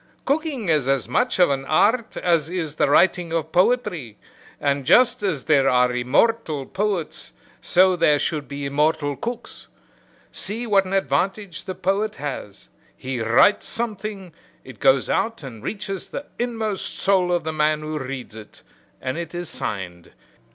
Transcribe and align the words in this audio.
Cooking 0.25 0.67
is 0.67 0.87
as 0.87 1.07
much 1.07 1.37
of 1.37 1.51
an 1.51 1.63
art 1.65 2.17
as 2.17 2.49
is 2.49 2.73
the 2.77 2.89
writing 2.89 3.31
of 3.31 3.51
poetry, 3.51 4.17
and 4.59 4.83
just 4.83 5.21
as 5.21 5.43
there 5.43 5.69
are 5.69 5.91
immortal 5.93 6.65
poets 6.65 7.33
so 7.61 7.95
there 7.95 8.17
should 8.17 8.47
be 8.47 8.65
immortal 8.65 9.15
cooks. 9.15 9.67
See 10.31 10.65
what 10.65 10.85
an 10.85 10.93
advantage 10.93 11.65
the 11.65 11.75
poet 11.75 12.15
has 12.15 12.67
he 12.97 13.21
writes 13.21 13.67
something, 13.67 14.33
it 14.63 14.79
goes 14.79 15.07
out 15.07 15.43
and 15.43 15.61
reaches 15.63 16.07
the 16.07 16.25
inmost 16.39 16.97
soul 16.97 17.31
of 17.31 17.43
the 17.43 17.53
man 17.53 17.81
who 17.81 17.99
reads 17.99 18.35
it, 18.35 18.63
and 19.03 19.19
it 19.19 19.35
is 19.35 19.49
signed. 19.49 20.13